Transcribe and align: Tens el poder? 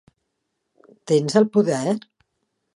Tens 1.13 1.37
el 1.43 1.47
poder? 1.59 1.85